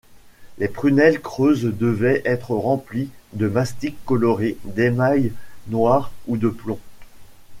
[0.57, 5.31] Les prunelles creuses devaient être remplies de mastic coloré, d'émail
[5.69, 6.79] noir ou de plomb.